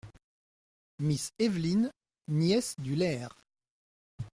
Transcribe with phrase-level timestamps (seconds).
[0.97, 1.91] Miss Eveline,
[2.27, 3.31] nièce du Laird.